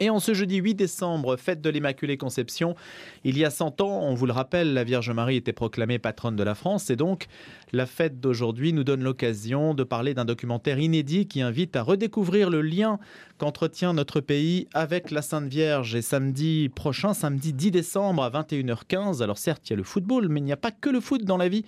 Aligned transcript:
Et 0.00 0.10
en 0.10 0.20
ce 0.20 0.32
jeudi 0.32 0.56
8 0.56 0.74
décembre, 0.74 1.36
fête 1.36 1.60
de 1.60 1.70
l'Immaculée 1.70 2.16
Conception, 2.16 2.76
il 3.24 3.36
y 3.36 3.44
a 3.44 3.50
100 3.50 3.80
ans, 3.80 4.02
on 4.02 4.14
vous 4.14 4.26
le 4.26 4.32
rappelle, 4.32 4.72
la 4.72 4.84
Vierge 4.84 5.10
Marie 5.10 5.36
était 5.36 5.52
proclamée 5.52 5.98
patronne 5.98 6.36
de 6.36 6.42
la 6.44 6.54
France 6.54 6.90
et 6.90 6.96
donc 6.96 7.26
la 7.72 7.84
fête 7.84 8.20
d'aujourd'hui 8.20 8.72
nous 8.72 8.84
donne 8.84 9.02
l'occasion 9.02 9.74
de 9.74 9.82
parler 9.82 10.14
d'un 10.14 10.24
documentaire 10.24 10.78
inédit 10.78 11.26
qui 11.26 11.40
invite 11.40 11.74
à 11.74 11.82
redécouvrir 11.82 12.48
le 12.48 12.62
lien 12.62 13.00
qu'entretient 13.38 13.92
notre 13.92 14.20
pays 14.20 14.68
avec 14.72 15.10
la 15.10 15.20
Sainte 15.20 15.48
Vierge. 15.48 15.96
Et 15.96 16.02
samedi 16.02 16.68
prochain, 16.68 17.12
samedi 17.12 17.52
10 17.52 17.72
décembre 17.72 18.22
à 18.22 18.30
21h15, 18.30 19.22
alors 19.22 19.38
certes 19.38 19.68
il 19.68 19.72
y 19.72 19.74
a 19.74 19.76
le 19.76 19.82
football, 19.82 20.28
mais 20.28 20.38
il 20.38 20.44
n'y 20.44 20.52
a 20.52 20.56
pas 20.56 20.70
que 20.70 20.90
le 20.90 21.00
foot 21.00 21.24
dans 21.24 21.36
la 21.36 21.48
vie. 21.48 21.64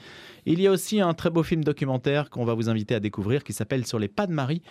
Il 0.46 0.60
y 0.60 0.68
a 0.68 0.70
aussi 0.70 1.00
un 1.00 1.14
très 1.14 1.30
beau 1.30 1.42
film 1.42 1.64
documentaire 1.64 2.30
qu'on 2.30 2.44
va 2.44 2.54
vous 2.54 2.68
inviter 2.68 2.94
à 2.94 3.00
découvrir 3.00 3.42
qui 3.42 3.52
s'appelle 3.52 3.86
Sur 3.86 3.98
les 3.98 4.08
pas 4.08 4.26
de 4.26 4.32
Marie 4.32 4.62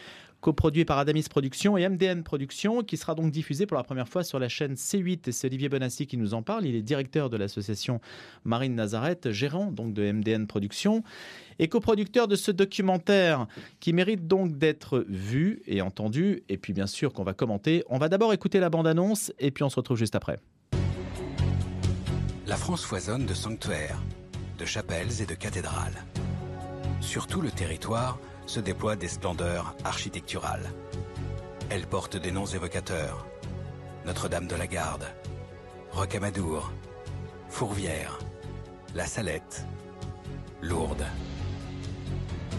coproduit 0.41 0.85
par 0.85 0.97
Adamis 0.97 1.25
Productions 1.29 1.77
et 1.77 1.87
MDN 1.87 2.23
Productions, 2.23 2.83
qui 2.83 2.97
sera 2.97 3.15
donc 3.15 3.31
diffusé 3.31 3.65
pour 3.65 3.77
la 3.77 3.83
première 3.83 4.07
fois 4.07 4.23
sur 4.23 4.39
la 4.39 4.49
chaîne 4.49 4.75
C8. 4.75 5.27
Et 5.27 5.31
c'est 5.31 5.47
Olivier 5.47 5.69
Bonassi 5.69 6.07
qui 6.07 6.17
nous 6.17 6.33
en 6.33 6.41
parle. 6.41 6.65
Il 6.65 6.75
est 6.75 6.81
directeur 6.81 7.29
de 7.29 7.37
l'association 7.37 7.99
Marine 8.43 8.75
Nazareth, 8.75 9.31
gérant 9.31 9.71
donc 9.71 9.93
de 9.93 10.11
MDN 10.11 10.47
Productions 10.47 11.03
et 11.59 11.67
coproducteur 11.67 12.27
de 12.27 12.35
ce 12.35 12.51
documentaire 12.51 13.47
qui 13.79 13.93
mérite 13.93 14.27
donc 14.27 14.57
d'être 14.57 15.05
vu 15.09 15.61
et 15.67 15.81
entendu. 15.81 16.43
Et 16.49 16.57
puis 16.57 16.73
bien 16.73 16.87
sûr 16.87 17.13
qu'on 17.13 17.23
va 17.23 17.33
commenter. 17.33 17.83
On 17.89 17.97
va 17.97 18.09
d'abord 18.09 18.33
écouter 18.33 18.59
la 18.59 18.69
bande-annonce 18.69 19.33
et 19.39 19.51
puis 19.51 19.63
on 19.63 19.69
se 19.69 19.75
retrouve 19.75 19.97
juste 19.97 20.15
après. 20.15 20.39
La 22.47 22.55
France 22.55 22.83
foisonne 22.83 23.25
de 23.25 23.33
sanctuaires, 23.33 24.01
de 24.57 24.65
chapelles 24.65 25.21
et 25.21 25.25
de 25.25 25.35
cathédrales. 25.35 26.03
Sur 27.01 27.27
tout 27.27 27.41
le 27.41 27.51
territoire, 27.51 28.19
se 28.49 28.59
déploient 28.59 28.95
des 28.95 29.07
splendeurs 29.07 29.75
architecturales. 29.83 30.73
Elles 31.69 31.85
portent 31.85 32.17
des 32.17 32.31
noms 32.31 32.47
évocateurs. 32.47 33.27
Notre-Dame 34.07 34.47
de 34.47 34.55
la 34.55 34.65
Garde, 34.65 35.05
Rocamadour, 35.91 36.71
Fourvière, 37.47 38.17
La 38.95 39.05
Salette, 39.05 39.67
Lourdes. 40.63 41.05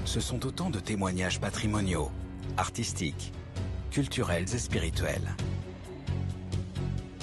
Ce 0.04 0.20
sont 0.20 0.46
autant 0.46 0.70
de 0.70 0.78
témoignages 0.78 1.40
patrimoniaux, 1.40 2.12
artistiques, 2.56 3.32
culturels 3.90 4.54
et 4.54 4.58
spirituels. 4.58 5.34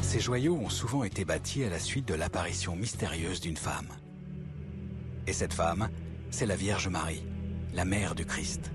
Ces 0.01 0.19
joyaux 0.19 0.57
ont 0.57 0.69
souvent 0.69 1.05
été 1.05 1.23
bâtis 1.23 1.63
à 1.63 1.69
la 1.69 1.79
suite 1.79 2.07
de 2.07 2.15
l'apparition 2.15 2.75
mystérieuse 2.75 3.39
d'une 3.39 3.55
femme. 3.55 3.87
Et 5.25 5.31
cette 5.31 5.53
femme, 5.53 5.89
c'est 6.31 6.45
la 6.45 6.57
Vierge 6.57 6.89
Marie 6.89 7.23
la 7.77 7.85
mère 7.85 8.15
du 8.15 8.25
Christ. 8.25 8.71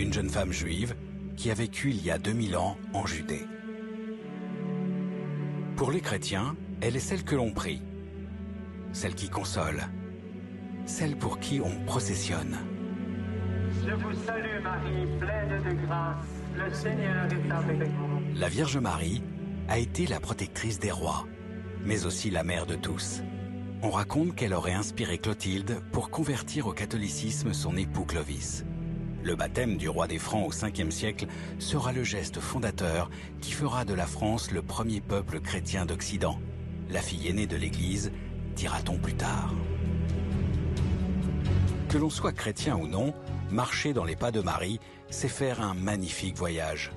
Une 0.00 0.12
jeune 0.12 0.28
femme 0.28 0.50
juive 0.50 0.96
qui 1.36 1.48
a 1.52 1.54
vécu 1.54 1.90
il 1.90 2.04
y 2.04 2.10
a 2.10 2.18
2000 2.18 2.56
ans 2.56 2.76
en 2.92 3.06
Judée. 3.06 3.46
Pour 5.76 5.92
les 5.92 6.00
chrétiens, 6.00 6.56
elle 6.80 6.96
est 6.96 7.06
celle 7.08 7.22
que 7.22 7.36
l'on 7.36 7.52
prie, 7.52 7.80
celle 8.92 9.14
qui 9.14 9.28
console, 9.28 9.84
celle 10.86 11.16
pour 11.16 11.38
qui 11.38 11.60
on 11.60 11.84
processionne. 11.84 12.58
Je 13.86 13.94
vous 13.94 14.12
salue 14.26 14.60
Marie, 14.60 15.06
pleine 15.20 15.62
de 15.62 15.86
grâce, 15.86 16.26
le 16.56 16.74
Seigneur 16.74 17.26
est 17.26 17.52
avec 17.52 17.90
vous. 17.90 18.20
La 18.34 18.48
Vierge 18.48 18.78
Marie 18.78 19.22
a 19.68 19.78
été 19.78 20.08
la 20.08 20.18
protectrice 20.18 20.80
des 20.80 20.90
rois, 20.90 21.28
mais 21.84 22.06
aussi 22.06 22.30
la 22.30 22.42
mère 22.42 22.66
de 22.66 22.74
tous. 22.74 23.22
On 23.80 23.90
raconte 23.90 24.34
qu'elle 24.34 24.54
aurait 24.54 24.72
inspiré 24.72 25.18
Clotilde 25.18 25.80
pour 25.92 26.10
convertir 26.10 26.66
au 26.66 26.72
catholicisme 26.72 27.52
son 27.52 27.76
époux 27.76 28.04
Clovis. 28.04 28.64
Le 29.22 29.36
baptême 29.36 29.76
du 29.76 29.88
roi 29.88 30.08
des 30.08 30.18
Francs 30.18 30.48
au 30.48 30.52
5e 30.52 30.90
siècle 30.90 31.26
sera 31.60 31.92
le 31.92 32.02
geste 32.02 32.40
fondateur 32.40 33.08
qui 33.40 33.52
fera 33.52 33.84
de 33.84 33.94
la 33.94 34.06
France 34.06 34.50
le 34.50 34.62
premier 34.62 35.00
peuple 35.00 35.38
chrétien 35.38 35.86
d'Occident. 35.86 36.40
La 36.90 37.00
fille 37.00 37.28
aînée 37.28 37.46
de 37.46 37.56
l'Église, 37.56 38.10
dira-t-on 38.56 38.98
plus 38.98 39.14
tard. 39.14 39.54
Que 41.88 41.98
l'on 41.98 42.10
soit 42.10 42.32
chrétien 42.32 42.76
ou 42.76 42.88
non, 42.88 43.14
marcher 43.52 43.92
dans 43.92 44.04
les 44.04 44.16
pas 44.16 44.32
de 44.32 44.40
Marie, 44.40 44.80
c'est 45.08 45.28
faire 45.28 45.60
un 45.60 45.74
magnifique 45.74 46.36
voyage 46.36 46.90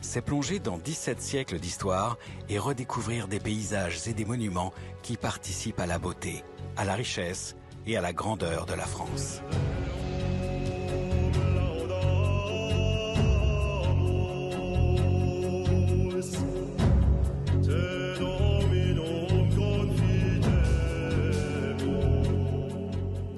c'est 0.00 0.22
plonger 0.22 0.58
dans 0.58 0.78
17 0.78 1.20
siècles 1.20 1.58
d'histoire 1.58 2.18
et 2.48 2.58
redécouvrir 2.58 3.28
des 3.28 3.40
paysages 3.40 4.06
et 4.06 4.14
des 4.14 4.24
monuments 4.24 4.72
qui 5.02 5.16
participent 5.16 5.80
à 5.80 5.86
la 5.86 5.98
beauté, 5.98 6.44
à 6.76 6.84
la 6.84 6.94
richesse 6.94 7.56
et 7.86 7.96
à 7.96 8.00
la 8.00 8.12
grandeur 8.12 8.66
de 8.66 8.74
la 8.74 8.86
France. 8.86 9.42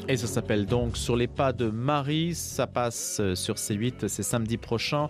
Et 0.09 0.16
ça 0.16 0.26
s'appelle 0.26 0.66
donc 0.66 0.97
Sur 0.97 1.15
les 1.15 1.28
pas 1.28 1.53
de 1.53 1.70
Marie. 1.70 2.34
Ça 2.34 2.66
passe 2.66 3.20
sur 3.34 3.54
C8, 3.54 4.09
c'est 4.09 4.25
samedi 4.25 4.56
prochain. 4.56 5.09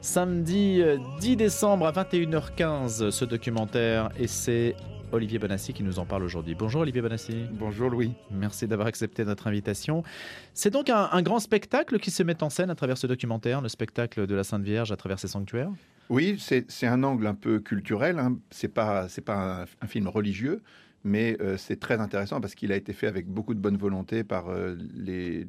Samedi 0.00 0.82
10 1.20 1.32
euh, 1.32 1.36
décembre 1.36 1.86
à 1.86 1.92
21h15, 1.92 3.10
ce 3.10 3.24
documentaire. 3.24 4.10
Et 4.18 4.26
c'est 4.26 4.76
Olivier 5.12 5.38
Bonassi 5.38 5.72
qui 5.72 5.82
nous 5.82 5.98
en 5.98 6.04
parle 6.04 6.22
aujourd'hui. 6.24 6.54
Bonjour 6.54 6.82
Olivier 6.82 7.02
Bonassi. 7.02 7.46
Bonjour 7.52 7.90
Louis. 7.90 8.12
Merci 8.30 8.66
d'avoir 8.66 8.88
accepté 8.88 9.24
notre 9.24 9.46
invitation. 9.46 10.02
C'est 10.54 10.70
donc 10.70 10.90
un, 10.90 11.22
grand 11.22 11.38
spectacle 11.38 11.98
qui 11.98 12.10
se 12.10 12.22
met 12.22 12.42
en 12.42 12.50
scène 12.50 12.70
à 12.70 12.74
travers 12.74 12.98
ce 12.98 13.06
documentaire, 13.06 13.60
le 13.60 13.68
spectacle 13.68 14.26
de 14.26 14.34
la 14.34 14.44
Sainte 14.44 14.62
Vierge 14.62 14.92
à 14.92 14.96
travers 14.96 15.18
ses 15.18 15.28
sanctuaires? 15.28 15.70
Oui, 16.08 16.36
c'est 16.38 16.86
un 16.86 17.02
angle 17.02 17.26
un 17.26 17.34
peu 17.34 17.60
culturel. 17.60 18.18
Hein. 18.18 18.38
C'est 18.50 18.68
pas, 18.68 19.06
pas 19.24 19.64
un, 19.80 19.86
film 19.86 20.08
religieux, 20.08 20.62
mais 21.04 21.36
euh, 21.40 21.56
c'est 21.56 21.80
très 21.80 22.00
intéressant 22.00 22.40
parce 22.40 22.54
qu'il 22.54 22.70
a 22.70 22.76
été 22.76 22.92
fait 22.92 23.06
avec 23.06 23.26
beaucoup 23.26 23.54
de 23.54 23.60
bonne 23.60 23.76
volonté 23.76 24.22
par 24.22 24.50
euh, 24.50 24.76
les, 24.94 25.48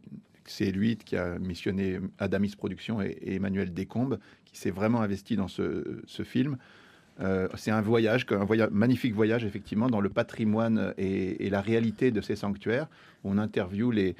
c'est 0.52 0.72
lui 0.72 0.98
qui 0.98 1.16
a 1.16 1.38
missionné 1.40 2.00
Adamis 2.20 2.56
Productions 2.58 3.02
et, 3.02 3.18
Emmanuel 3.26 3.74
Descombes, 3.74 4.20
qui 4.46 4.58
s'est 4.58 4.72
vraiment 4.72 5.02
investi 5.02 5.36
dans 5.36 5.48
ce, 5.48 6.24
film. 6.24 6.58
Euh, 7.20 7.48
c'est 7.56 7.72
un 7.72 7.82
voyage, 7.82 8.26
un 8.32 8.68
magnifique 8.72 9.14
voyage 9.14 9.44
effectivement 9.44 9.90
dans 9.90 10.02
le 10.02 10.10
patrimoine 10.10 10.94
et, 10.98 11.50
la 11.50 11.62
réalité 11.62 12.12
de 12.12 12.22
ces 12.22 12.36
sanctuaires. 12.36 12.88
On 13.24 13.38
interviewe 13.38 14.14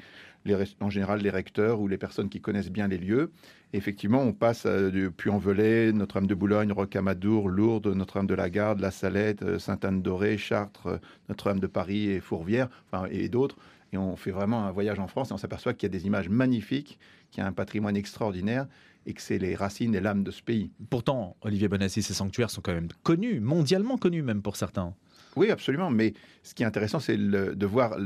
en 0.80 0.90
général 0.90 1.20
les 1.20 1.30
recteurs 1.30 1.80
ou 1.80 1.88
les 1.88 1.98
personnes 1.98 2.28
qui 2.28 2.40
connaissent 2.40 2.70
bien 2.70 2.88
les 2.88 2.98
lieux. 2.98 3.30
effectivement, 3.72 4.22
on 4.22 4.32
passe 4.32 4.64
euh, 4.64 4.90
du 4.90 5.10
Puy-en-Velay, 5.10 5.92
Notre-Dame 5.92 6.26
de 6.26 6.34
Boulogne, 6.34 6.72
Rocamadour, 6.72 7.48
Lourdes, 7.50 7.88
Notre-Dame 7.88 8.26
de 8.26 8.34
la 8.34 8.48
Garde, 8.48 8.80
La 8.80 8.90
Salette, 8.90 9.42
euh, 9.42 9.58
Sainte-Anne-d'Orée, 9.58 10.38
Chartres, 10.38 11.00
Notre-Dame 11.28 11.60
de 11.60 11.66
Paris 11.66 12.08
et 12.10 12.20
Fourvière, 12.20 12.68
enfin, 12.90 13.06
et 13.10 13.28
d'autres 13.28 13.56
et 13.92 13.98
on 13.98 14.16
fait 14.16 14.30
vraiment 14.30 14.64
un 14.64 14.70
voyage 14.70 14.98
en 14.98 15.06
France 15.06 15.30
et 15.30 15.32
on 15.32 15.38
s'aperçoit 15.38 15.72
qu'il 15.74 15.84
y 15.84 15.90
a 15.90 15.98
des 15.98 16.06
images 16.06 16.28
magnifiques, 16.28 16.98
qu'il 17.30 17.42
y 17.42 17.44
a 17.44 17.48
un 17.48 17.52
patrimoine 17.52 17.96
extraordinaire 17.96 18.66
et 19.06 19.14
que 19.14 19.22
c'est 19.22 19.38
les 19.38 19.54
racines 19.54 19.94
et 19.94 20.00
l'âme 20.00 20.22
de 20.22 20.30
ce 20.30 20.42
pays. 20.42 20.70
Pourtant, 20.90 21.36
Olivier 21.40 21.68
Bonassi, 21.68 22.02
ces 22.02 22.14
sanctuaires 22.14 22.50
sont 22.50 22.60
quand 22.60 22.74
même 22.74 22.88
connus, 23.02 23.40
mondialement 23.40 23.96
connus 23.96 24.22
même 24.22 24.42
pour 24.42 24.56
certains. 24.56 24.94
Oui, 25.36 25.50
absolument. 25.50 25.90
Mais 25.90 26.14
ce 26.42 26.54
qui 26.54 26.62
est 26.62 26.66
intéressant, 26.66 27.00
c'est 27.00 27.16
de 27.16 27.66
voir 27.66 27.96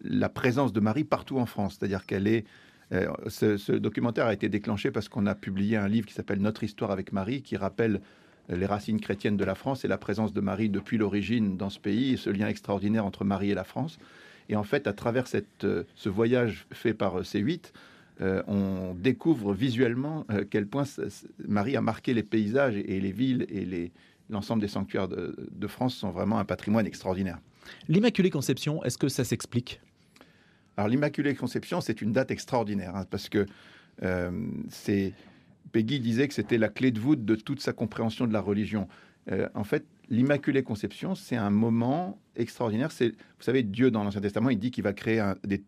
la 0.00 0.28
présence 0.28 0.72
de 0.72 0.80
Marie 0.80 1.04
partout 1.04 1.38
en 1.38 1.46
France. 1.46 1.76
C'est-à-dire 1.78 2.06
qu'elle 2.06 2.26
est. 2.26 2.44
Euh, 2.92 3.08
ce, 3.26 3.72
documentaire 3.72 4.26
a 4.26 4.32
été 4.32 4.48
déclenché 4.48 4.92
parce 4.92 5.08
qu'on 5.08 5.26
a 5.26 5.34
publié 5.34 5.76
un 5.76 5.88
livre 5.88 6.06
qui 6.06 6.14
s'appelle 6.14 6.40
Notre 6.40 6.62
histoire 6.62 6.92
avec 6.92 7.12
Marie, 7.12 7.42
qui 7.42 7.56
rappelle 7.56 8.00
les 8.48 8.66
racines 8.66 9.00
chrétiennes 9.00 9.36
de 9.36 9.44
la 9.44 9.56
France 9.56 9.84
et 9.84 9.88
la 9.88 9.98
présence 9.98 10.32
de 10.32 10.40
Marie 10.40 10.70
depuis 10.70 10.96
l'origine 10.96 11.56
dans 11.56 11.68
ce 11.68 11.80
pays 11.80 12.12
et 12.12 12.16
ce 12.16 12.30
lien 12.30 12.46
extraordinaire 12.46 13.04
entre 13.04 13.24
Marie 13.24 13.50
et 13.50 13.54
la 13.54 13.64
France. 13.64 13.98
Et 14.48 14.56
en 14.56 14.62
fait, 14.62 14.86
à 14.86 14.92
travers 14.92 15.26
cette, 15.26 15.64
euh, 15.64 15.84
ce 15.94 16.08
voyage 16.08 16.66
fait 16.72 16.94
par 16.94 17.18
euh, 17.18 17.22
C8, 17.22 17.72
euh, 18.20 18.42
on 18.46 18.94
découvre 18.94 19.52
visuellement 19.52 20.26
quel 20.50 20.66
point 20.66 20.84
Marie 21.46 21.76
a 21.76 21.82
marqué 21.82 22.14
les 22.14 22.22
paysages 22.22 22.76
et, 22.76 22.98
les 22.98 23.12
villes 23.12 23.46
et 23.50 23.92
l'ensemble 24.30 24.62
des 24.62 24.68
sanctuaires 24.68 25.06
de, 25.06 25.66
France 25.66 25.96
sont 25.96 26.10
vraiment 26.10 26.38
un 26.38 26.46
patrimoine 26.46 26.86
extraordinaire. 26.86 27.38
L'Immaculée 27.88 28.30
Conception, 28.30 28.82
est-ce 28.84 28.96
que 28.96 29.08
ça 29.08 29.22
s'explique? 29.22 29.82
Alors 30.78 30.88
l'Immaculée 30.88 31.34
Conception, 31.34 31.82
c'est 31.82 32.00
une 32.00 32.12
date 32.12 32.30
extraordinaire 32.30 32.96
hein, 32.96 33.04
parce 33.10 33.28
que 33.28 33.44
c'est 34.70 35.12
Peggy 35.72 36.00
disait 36.00 36.26
que 36.26 36.34
c'était 36.34 36.58
la 36.58 36.70
clé 36.70 36.92
de 36.92 37.00
voûte 37.00 37.22
de 37.22 37.34
toute 37.34 37.60
sa 37.60 37.74
compréhension 37.74 38.26
de 38.26 38.32
la 38.32 38.40
religion. 38.40 38.88
en 39.54 39.64
fait, 39.64 39.84
l'Immaculée 40.08 40.62
Conception, 40.62 41.14
c'est 41.14 41.36
un 41.36 41.50
moment 41.50 42.18
extraordinaire. 42.36 42.92
C'est, 42.92 43.08
vous 43.08 43.42
savez, 43.42 43.62
Dieu 43.62 43.90
dans 43.90 44.04
l'Ancien 44.04 44.20
Testament, 44.20 44.50
il 44.50 44.58
dit 44.58 44.70
qu'il 44.70 44.84
va 44.84 44.92
créer 44.92 45.22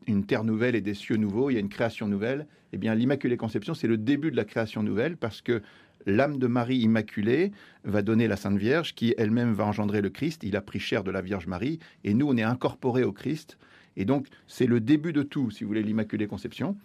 une 0.06 0.24
terre 0.24 0.44
nouvelle 0.44 0.74
et 0.74 0.80
des 0.80 0.94
cieux 0.94 1.16
nouveaux. 1.16 1.50
Il 1.50 1.54
y 1.54 1.56
a 1.56 1.60
une 1.60 1.68
création 1.68 2.08
nouvelle. 2.08 2.46
Eh 2.72 2.78
bien, 2.78 2.94
l'Immaculée 2.94 3.36
Conception, 3.36 3.74
c'est 3.74 3.88
le 3.88 3.96
début 3.96 4.30
de 4.30 4.36
la 4.36 4.44
création 4.44 4.82
nouvelle 4.82 5.16
parce 5.16 5.40
que 5.42 5.62
l'âme 6.06 6.38
de 6.38 6.46
Marie 6.46 6.78
immaculée 6.78 7.52
va 7.84 8.02
donner 8.02 8.28
la 8.28 8.36
Sainte 8.36 8.58
Vierge 8.58 8.94
qui 8.94 9.14
elle-même 9.18 9.52
va 9.52 9.64
engendrer 9.64 10.00
le 10.00 10.10
Christ. 10.10 10.42
Il 10.44 10.56
a 10.56 10.60
pris 10.60 10.78
chair 10.78 11.02
de 11.02 11.10
la 11.10 11.20
Vierge 11.20 11.46
Marie 11.46 11.78
et 12.04 12.14
nous, 12.14 12.28
on 12.28 12.36
est 12.36 12.42
incorporés 12.42 13.04
au 13.04 13.12
Christ. 13.12 13.58
Et 13.96 14.04
donc, 14.04 14.28
c'est 14.46 14.66
le 14.66 14.80
début 14.80 15.12
de 15.12 15.22
tout, 15.22 15.50
si 15.50 15.64
vous 15.64 15.68
voulez, 15.68 15.82
l'Immaculée 15.82 16.28
Conception. 16.28 16.76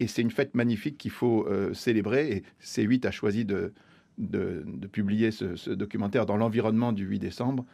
Et 0.00 0.06
c'est 0.06 0.22
une 0.22 0.30
fête 0.30 0.54
magnifique 0.54 0.96
qu'il 0.96 1.10
faut 1.10 1.46
euh, 1.46 1.74
célébrer. 1.74 2.30
Et 2.32 2.42
C8 2.62 3.06
a 3.06 3.10
choisi 3.10 3.44
de, 3.44 3.72
de, 4.18 4.64
publier 4.92 5.30
ce, 5.30 5.70
documentaire 5.70 6.26
dans 6.26 6.36
l'environnement 6.36 6.92
du 6.92 7.04
8 7.04 7.18
décembre 7.18 7.64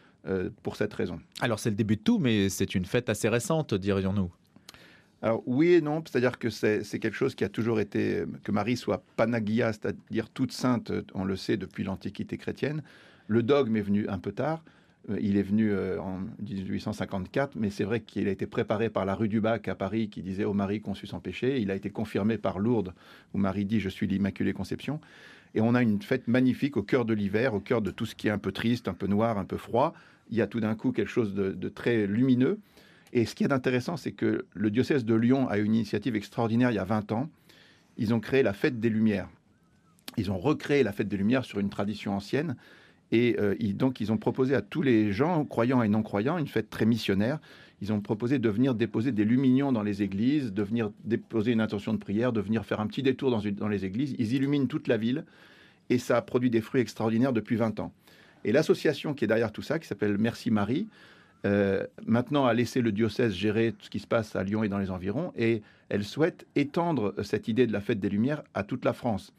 pour 0.63 0.77
cette 0.77 0.93
raison. 0.93 1.19
Alors 1.41 1.59
c'est 1.59 1.71
le 1.71 1.77
début 1.77 1.97
de 1.97 2.03
tout, 2.03 2.19
mais 2.19 2.51
c'est 2.51 2.75
une 2.75 2.85
fête 2.85 3.09
assez 3.09 3.29
récente, 3.29 3.73
dirions-nous. 3.73 4.31
Alors 5.23 5.43
oui 5.47 5.73
et 5.73 5.81
non, 5.81 6.03
c'est-à-dire 6.07 6.39
que 6.39 6.51
c'est 6.51 6.83
quelque 6.99 7.15
chose 7.15 7.35
qui 7.35 7.45
a 7.45 7.49
toujours 7.49 7.81
été, 7.81 8.25
que 8.45 8.53
Marie 8.53 8.77
soit 8.77 9.03
panagia, 9.17 9.73
c'est-à-dire 9.73 10.29
toute 10.29 10.53
sainte, 10.53 10.93
on 11.15 11.25
le 11.25 11.37
sait 11.37 11.57
depuis 11.57 11.85
l'Antiquité 11.85 12.37
chrétienne. 12.37 12.83
Le 13.27 13.43
dogme 13.43 13.77
est 13.77 13.83
venu 13.83 14.09
un 14.09 14.19
peu 14.19 14.33
tard, 14.33 14.63
euh, 15.09 15.19
il 15.21 15.37
est 15.37 15.43
venu 15.43 15.73
euh, 15.73 16.01
en 16.01 16.21
1854, 16.43 17.57
mais 17.57 17.71
c'est 17.71 17.85
vrai 17.85 18.01
qu'il 18.01 18.29
a 18.29 18.31
été 18.31 18.47
préparé 18.47 18.91
par 18.91 19.05
la 19.05 19.15
rue 19.15 19.29
du 19.29 19.41
Bac 19.41 19.69
à 19.69 19.75
Paris 19.75 20.09
qui 20.09 20.23
disait 20.23 20.45
au 20.45 20.53
Marie 20.53 20.81
conçu 20.81 21.07
sans 21.07 21.21
péché. 21.21 21.61
Il 21.61 21.71
a 21.71 21.75
été 21.75 21.91
confirmé 21.91 22.39
par 22.39 22.59
Lourdes 22.59 22.93
où 23.35 23.39
Marie 23.39 23.65
dit 23.65 23.81
Je 23.81 23.89
suis 23.89 24.07
l'Immaculée 24.07 24.53
Conception. 24.53 25.01
Et 25.55 25.61
on 25.61 25.75
a 25.75 25.83
une 25.83 26.01
fête 26.01 26.29
magnifique 26.29 26.77
au 26.77 26.83
cœur 26.83 27.05
de 27.05 27.15
l'hiver, 27.15 27.55
au 27.55 27.61
cœur 27.61 27.83
de 27.83 27.91
tout 27.91 28.07
ce 28.07 28.15
qui 28.15 28.29
est 28.29 28.31
un 28.31 28.39
peu 28.39 28.53
triste, 28.53 28.89
un 28.89 28.95
peu 28.95 29.07
noir, 29.07 29.39
un 29.39 29.45
peu 29.45 29.57
froid. 29.57 29.95
Il 30.31 30.37
y 30.37 30.43
a 30.43 30.47
tout 30.47 30.61
d'un 30.61 30.75
coup 30.77 30.93
quelque 30.93 31.09
chose 31.09 31.35
de 31.35 31.69
très 31.69 32.07
lumineux. 32.07 32.61
Et 33.13 33.27
ce 33.27 33.35
qui 33.35 33.45
est 33.45 33.53
intéressant, 33.53 33.97
c'est 33.97 34.13
que 34.13 34.47
le 34.55 34.71
diocèse 34.71 35.05
de 35.05 35.15
Lyon 35.15 35.49
a 35.49 35.59
eu 35.59 35.65
une 35.65 35.75
initiative 35.75 36.15
extraordinaire 36.15 36.71
il 36.71 36.75
y 36.75 36.79
a 36.79 36.85
20 36.85 37.13
ans. 37.13 37.29
Ils 37.97 38.15
ont 38.15 38.21
créé 38.21 38.43
la 38.43 38.53
fête 38.53 38.79
des 38.79 38.89
Lumières. 38.89 39.29
Ils 40.17 40.31
ont 40.31 40.39
recréé 40.39 40.83
la 40.83 40.93
fête 40.93 41.09
des 41.09 41.17
Lumières 41.17 41.45
sur 41.45 41.59
une 41.59 41.71
tradition 41.71 42.15
ancienne. 42.15 42.57
Et 43.13 43.37
euh, 43.39 43.55
donc, 43.75 44.01
ils 44.01 44.13
ont 44.13 44.17
proposé 44.17 44.55
à 44.55 44.63
tous 44.63 44.83
les 44.83 45.13
gens, 45.13 45.45
croyants 45.45 45.83
et 45.83 45.89
non 45.89 46.03
croyants, 46.03 46.39
une 46.39 46.47
fête 46.47 46.71
très 46.71 46.87
missionnaire. 46.87 47.39
Ils 47.83 47.93
ont 47.93 48.01
proposé 48.01 48.39
de 48.39 48.49
venir 48.49 48.75
déposer 48.75 49.11
des 49.11 49.25
luminions 49.25 49.73
dans 49.73 49.83
les 49.83 50.03
églises, 50.03 50.53
de 50.53 50.63
venir 50.63 50.91
déposer 51.05 51.53
une 51.53 51.61
intention 51.61 51.95
de 51.95 51.99
prière, 51.99 52.33
de 52.33 52.41
venir 52.41 52.65
faire 52.65 52.81
un 52.81 52.87
petit 52.87 53.03
détour 53.03 53.31
dans, 53.31 53.69
les 53.69 53.85
églises. 53.85 54.15
Ils 54.19 54.35
illuminent 54.35 54.67
toute 54.67 54.87
la 54.87 54.97
ville 54.97 55.25
et 55.89 55.99
ça 55.99 56.19
a 56.19 56.23
produit 56.23 56.51
des 56.51 56.61
fruits 56.61 56.83
extraordinaires 56.83 57.33
depuis 57.33 57.57
20 57.57 57.81
ans. 57.81 57.93
Et 58.45 58.53
l'association 58.53 59.15
qui 59.15 59.25
est 59.25 59.29
derrière 59.29 59.51
tout 59.51 59.63
ça, 59.63 59.79
qui 59.79 59.89
s'appelle 59.89 60.19
Merci 60.19 60.51
Marie, 60.51 60.89
euh, 61.47 61.87
maintenant 62.07 62.45
a 62.45 62.53
laissé 62.53 62.83
le 62.83 62.93
diocèse 62.93 63.33
gérer 63.33 63.75
ce 63.81 63.89
qui 63.89 63.99
se 63.99 64.07
passe 64.07 64.37
à 64.37 64.45
Lyon 64.45 64.63
et 64.63 64.69
dans 64.69 64.79
les 64.79 64.91
environs, 64.91 65.33
et 65.37 65.63
elle 65.89 66.05
souhaite 66.05 66.47
étendre 66.57 67.15
cette 67.23 67.49
idée 67.49 67.67
de 67.67 67.73
la 67.73 67.81
fête 67.81 67.99
des 67.99 68.11
Lumières 68.11 68.43
à 68.53 68.63
toute 68.63 68.85
la 68.85 68.93
France. 68.93 69.33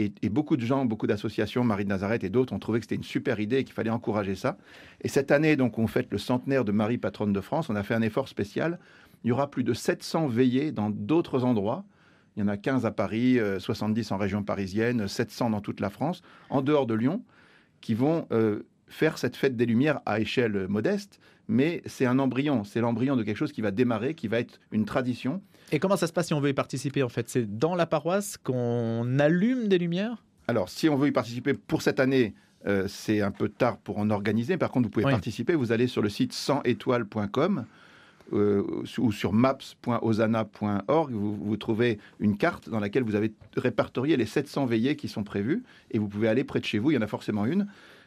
Et, 0.00 0.28
beaucoup 0.30 0.56
de 0.56 0.64
gens, 0.64 0.86
beaucoup 0.86 1.06
d'associations, 1.06 1.62
Marie 1.62 1.84
de 1.84 1.90
Nazareth 1.90 2.24
et 2.24 2.30
d'autres, 2.30 2.54
ont 2.54 2.58
trouvé 2.58 2.80
que 2.80 2.84
c'était 2.84 2.94
une 2.94 3.04
super 3.04 3.38
idée 3.38 3.58
et 3.58 3.64
qu'il 3.64 3.74
fallait 3.74 3.90
encourager 3.90 4.34
ça. 4.34 4.56
Et 5.02 5.08
cette 5.08 5.30
année, 5.30 5.56
donc, 5.56 5.78
on 5.78 5.86
fête 5.86 6.08
le 6.10 6.16
centenaire 6.16 6.64
de 6.64 6.72
Marie, 6.72 6.96
patronne 6.96 7.32
de 7.32 7.40
France. 7.40 7.68
On 7.68 7.76
a 7.76 7.82
fait 7.82 7.94
un 7.94 8.00
effort 8.00 8.28
spécial. 8.28 8.78
Il 9.24 9.28
y 9.28 9.32
aura 9.32 9.50
plus 9.50 9.62
de 9.62 9.74
700 9.74 10.28
veillées 10.28 10.72
dans 10.72 10.88
d'autres 10.88 11.44
endroits. 11.44 11.84
Il 12.36 12.40
y 12.40 12.42
en 12.42 12.48
a 12.48 12.56
15 12.56 12.86
à 12.86 12.92
Paris, 12.92 13.38
70 13.58 14.10
euh, 14.10 14.14
en 14.14 14.18
région 14.18 14.42
parisienne, 14.42 15.06
700 15.06 15.50
dans 15.50 15.60
toute 15.60 15.80
la 15.80 15.90
France, 15.90 16.22
en 16.48 16.62
dehors 16.62 16.86
de 16.86 16.94
Lyon, 16.94 17.22
qui 17.82 17.92
vont 17.94 18.26
euh, 18.32 18.62
faire 18.90 19.16
cette 19.16 19.36
fête 19.36 19.56
des 19.56 19.64
Lumières 19.64 20.00
à 20.04 20.20
échelle 20.20 20.66
modeste, 20.68 21.20
mais 21.48 21.82
c'est 21.86 22.06
un 22.06 22.18
embryon, 22.18 22.64
c'est 22.64 22.80
l'embryon 22.80 23.16
de 23.16 23.22
quelque 23.22 23.36
chose 23.36 23.52
qui 23.52 23.62
va 23.62 23.70
démarrer, 23.70 24.14
qui 24.14 24.28
va 24.28 24.38
être 24.38 24.60
une 24.70 24.84
tradition. 24.84 25.40
Et 25.72 25.78
comment 25.78 25.96
ça 25.96 26.06
se 26.06 26.12
passe 26.12 26.26
si 26.26 26.34
on 26.34 26.40
veut 26.40 26.50
y 26.50 26.54
participer 26.54 27.02
en 27.02 27.08
fait? 27.08 27.28
C'est 27.28 27.58
dans 27.58 27.74
la 27.74 27.86
paroisse 27.86 28.36
qu'on 28.36 29.18
allume 29.18 29.68
des 29.68 29.78
lumières? 29.78 30.24
Alors 30.48 30.68
si 30.68 30.88
on 30.88 30.96
veut 30.96 31.08
y 31.08 31.12
participer 31.12 31.54
pour 31.54 31.82
cette 31.82 32.00
année, 32.00 32.34
euh, 32.66 32.86
c'est 32.88 33.20
un 33.20 33.30
peu 33.30 33.48
tard 33.48 33.78
pour 33.78 33.98
en 33.98 34.10
organiser. 34.10 34.56
Par 34.58 34.70
contre, 34.70 34.86
vous 34.86 34.90
pouvez 34.90 35.04
participer. 35.04 35.54
Vous 35.54 35.72
allez 35.72 35.86
sur 35.86 36.02
le 36.02 36.08
site 36.08 36.32
100étoiles.com 36.32 37.64
euh, 38.32 38.62
ou 38.98 39.12
sur 39.12 39.32
maps.osana.org. 39.32 41.12
Vous, 41.12 41.36
vous, 41.36 41.56
trouvez 41.56 41.98
une 42.20 42.36
carte 42.36 42.68
dans 42.68 42.80
laquelle 42.80 43.02
vous 43.02 43.14
avez 43.14 43.32
répertorié 43.56 44.16
les 44.16 44.26
700 44.26 44.66
veillées 44.66 44.96
qui 44.96 45.08
sont 45.08 45.24
prévues 45.24 45.62
et 45.90 45.98
vous 45.98 46.08
pouvez 46.08 46.28
aller 46.28 46.44
près 46.44 46.60
de 46.60 46.64
chez 46.64 46.78
vous. 46.78 46.90
Il 46.90 46.94
y 46.94 46.98
en 46.98 47.02
a 47.02 47.08
forcément 47.08 47.46
une. 47.46 47.66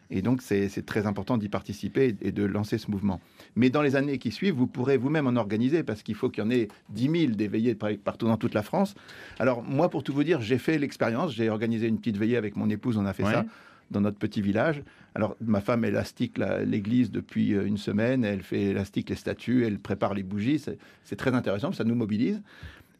Et 0.10 0.22
donc, 0.22 0.42
c'est 0.42 0.86
très 0.86 1.08
important 1.08 1.38
d'y 1.38 1.50
participer 1.50 2.16
et 2.22 2.32
de 2.32 2.44
lancer 2.44 2.78
ce 2.78 2.92
mouvement. 2.92 3.20
Mais 3.56 3.70
dans 3.70 3.82
les 3.82 3.96
années 3.96 4.18
qui 4.18 4.32
suivent, 4.32 4.56
vous 4.56 4.68
pourrez 4.68 4.98
vous-même 4.98 5.28
en 5.28 5.36
organiser 5.36 5.84
parce 5.84 6.04
qu'il 6.04 6.16
faut 6.16 6.30
qu'il 6.30 6.44
y 6.44 6.48
en 6.48 6.52
ait 6.52 6.68
10 6.90 7.10
000 7.10 7.32
des 7.34 7.48
veillées 7.48 7.76
partout 7.76 8.28
dans 8.28 8.38
toute 8.38 8.54
la 8.54 8.64
France. 8.64 8.96
Alors, 9.40 9.64
moi, 9.64 9.90
pour 9.90 10.04
tout 10.04 10.14
vous 10.14 10.24
dire, 10.24 10.42
j'ai 10.42 10.58
fait 10.58 10.78
l'expérience. 10.78 11.34
J'ai 11.34 11.50
organisé 11.50 11.88
une 11.88 11.98
petite 11.98 12.18
veillée 12.18 12.38
avec 12.38 12.56
mon 12.56 12.70
épouse. 12.70 12.98
On 12.98 13.06
a 13.06 13.14
fait 13.14 13.24
ça 13.24 13.46
dans 13.92 14.02
notre 14.02 14.18
petit 14.18 14.42
village. 14.42 14.84
Alors, 15.16 15.36
ma 15.42 15.62
femme 15.62 15.86
élastique 15.86 16.40
l'église 16.66 17.12
depuis 17.12 17.54
euh, 17.54 17.66
une 17.66 17.78
semaine. 17.78 18.24
Elle 18.24 18.42
fait 18.42 18.62
élastique 18.62 19.10
les 19.10 19.16
statues. 19.16 19.66
Elle 19.66 19.80
prépare 19.80 20.14
les 20.14 20.24
bougies. 20.24 20.64
C'est 21.04 21.16
très 21.16 21.34
intéressant. 21.34 21.72
Ça 21.72 21.84
nous 21.84 21.96
mobilise. 21.96 22.42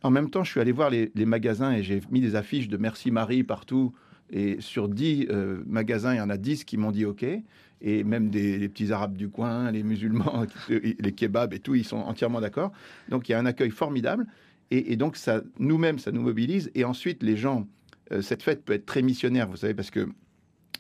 En 0.04 0.12
même 0.12 0.30
temps, 0.30 0.44
je 0.44 0.52
suis 0.52 0.60
allé 0.60 0.72
voir 0.72 0.90
les, 0.90 1.12
les 1.16 1.26
magasins 1.26 1.72
et 1.72 1.84
j'ai 1.84 2.02
mis 2.12 2.22
des 2.22 2.36
affiches 2.36 2.68
de 2.68 2.78
Merci 2.78 3.10
Marie 3.10 3.44
partout 3.44 3.94
et 4.30 4.58
sur 4.60 4.90
10 4.90 5.28
euh, 5.30 5.64
magasins, 5.66 6.14
il 6.14 6.18
y 6.18 6.22
en 6.22 6.30
a 6.30 6.38
10 6.38 6.64
qui 6.64 6.78
m'ont 6.78 6.92
dit 6.92 7.06
OK. 7.06 7.26
Et 7.86 8.04
même 8.04 8.30
des, 8.30 8.70
petits 8.70 8.94
Arabes 8.94 9.18
du 9.18 9.30
coin, 9.30 9.70
les 9.72 9.84
musulmans, 9.84 10.46
les 10.70 11.12
kebabs 11.12 11.54
et 11.54 11.60
tout, 11.60 11.76
ils 11.76 11.84
sont 11.84 11.98
entièrement 11.98 12.40
d'accord. 12.40 12.72
Donc 13.10 13.28
il 13.28 13.34
y 13.34 13.36
a 13.36 13.40
un 13.40 13.46
accueil 13.46 13.72
formidable. 13.72 14.26
Et, 14.72 14.96
donc 14.96 15.18
nous-mêmes, 15.60 16.00
ça 16.00 16.12
nous 16.12 16.22
mobilise. 16.22 16.72
Et 16.74 16.84
ensuite, 16.84 17.22
les 17.22 17.38
gens, 17.38 17.68
euh, 18.12 18.22
cette 18.22 18.42
fête 18.42 18.66
peut 18.66 18.74
être 18.74 18.88
très 18.88 19.04
missionnaire, 19.04 19.48
vous 19.48 19.58
savez, 19.58 19.76
parce 19.76 19.92
que 19.92 20.08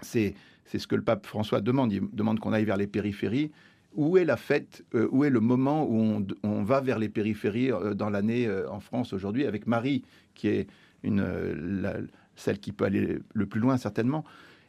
c'est 0.01 0.33
ce 0.75 0.87
que 0.87 0.95
le 0.95 1.03
pape 1.03 1.27
François 1.27 1.61
demande. 1.61 1.93
Il 1.93 2.01
demande 2.11 2.39
qu'on 2.39 2.53
aille 2.53 2.65
vers 2.65 2.77
les 2.77 2.87
périphéries. 2.87 3.51
Où 3.93 4.17
est 4.17 4.25
la 4.25 4.37
fête 4.37 4.83
euh, 4.95 5.07
Où 5.11 5.25
est 5.25 5.29
le 5.29 5.41
moment 5.41 5.85
où 5.87 5.95
on, 5.95 6.25
on 6.41 6.63
va 6.63 6.81
vers 6.81 6.97
les 6.97 7.09
périphéries 7.09 7.69
dans 7.95 8.09
l'année 8.09 8.49
en 8.67 8.79
France 8.79 9.13
aujourd'hui 9.13 9.45
avec 9.45 9.67
Marie, 9.67 10.03
qui 10.33 10.47
est 10.47 10.67
une, 11.03 11.21
celle 12.35 12.59
qui 12.59 12.71
peut 12.71 12.85
aller 12.85 13.19
le 13.33 13.45
plus 13.45 13.59
loin 13.59 13.77
certainement. 13.77 14.23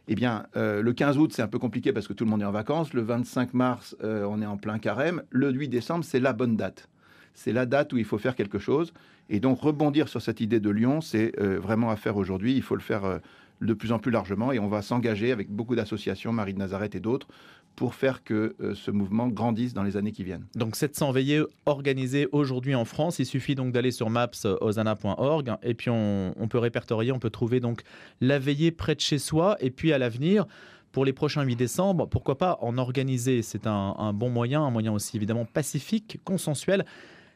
Eh 0.07 0.15
bien, 0.15 0.47
euh, 0.57 0.83
le 0.83 0.93
15 0.93 1.17
août, 1.17 1.33
c'est 1.33 1.43
un 1.43 1.49
peu 1.49 1.59
compliqué 1.59 1.93
parce 1.93 2.07
que 2.07 2.13
tout 2.13 2.25
le 2.25 2.31
monde 2.31 2.43
est 2.43 2.47
en 2.47 2.53
vacances. 2.53 2.93
Le 2.93 3.01
25 3.01 3.55
mars, 3.55 3.97
euh, 4.05 4.27
on 4.29 4.43
est 4.43 4.47
en 4.47 4.59
plein 4.59 4.79
carême. 4.79 5.23
Le 5.31 5.51
8 5.51 5.69
décembre, 5.69 6.05
c'est 6.05 6.21
la 6.21 6.35
bonne 6.35 6.57
date. 6.57 6.89
C'est 7.33 7.53
la 7.53 7.65
date 7.65 7.93
où 7.93 7.99
il 7.99 8.05
faut 8.05 8.19
faire 8.19 8.35
quelque 8.35 8.59
chose. 8.59 8.93
Et 9.31 9.41
donc, 9.41 9.61
rebondir 9.61 10.09
sur 10.09 10.21
cette 10.21 10.41
idée 10.41 10.61
de 10.61 10.69
Lyon, 10.69 11.01
c'est 11.01 11.33
euh, 11.41 11.59
vraiment 11.59 11.91
à 11.91 11.97
faire 11.97 12.19
aujourd'hui. 12.19 12.55
Il 12.55 12.63
faut 12.63 12.75
le 12.75 12.83
faire 12.83 13.21
de 13.61 13.73
plus 13.73 13.93
en 13.93 13.99
plus 13.99 14.11
largement 14.11 14.53
et 14.53 14.59
on 14.59 14.69
va 14.69 14.83
s'engager 14.83 15.33
avec 15.33 15.51
beaucoup 15.51 15.75
d'associations, 15.75 16.33
Marie 16.33 16.53
de 16.53 16.59
Nazareth 16.59 16.95
et 16.95 17.01
d'autres, 17.01 17.29
pour 17.77 17.95
faire 17.95 18.23
que 18.23 18.55
euh, 18.61 18.75
ce 18.75 18.91
mouvement 18.91 19.29
grandisse 19.29 19.75
dans 19.75 19.83
les 19.83 19.97
années 19.97 20.13
qui 20.13 20.25
viennent. 20.25 20.47
Donc 20.55 20.77
700 20.77 21.13
veillées 21.13 21.43
organisées 21.67 22.29
aujourd'hui 22.33 22.75
en 22.75 22.85
France. 22.85 23.19
Il 23.19 23.27
suffit 23.27 23.55
donc 23.55 23.73
d'aller 23.73 23.91
sur 23.91 24.11
maps.osana.org 24.11 25.57
et 25.63 25.75
puis 25.75 25.91
on, 25.91 26.49
peut 26.49 26.59
répertorier, 26.59 27.13
on 27.13 27.19
peut 27.19 27.31
trouver 27.31 27.61
donc 27.61 27.83
la 28.21 28.39
veillée 28.39 28.71
près 28.71 28.95
de 28.95 29.01
chez 29.01 29.19
soi 29.19 29.57
et 29.61 29.71
puis 29.71 29.93
à 29.93 29.99
l'avenir. 29.99 30.47
Pour 30.93 31.05
les 31.05 31.13
prochains 31.13 31.43
8 31.43 31.57
décembre, 31.57 32.07
pourquoi 32.09 32.39
pas 32.39 32.57
en 32.61 32.79
organiser? 32.79 33.43
C'est 33.43 33.67
un, 33.67 34.13
bon 34.13 34.31
moyen, 34.31 34.63
un 34.63 34.71
moyen 34.71 34.93
aussi 34.93 35.17
évidemment 35.17 35.45
pacifique, 35.45 36.21
consensuel. 36.23 36.85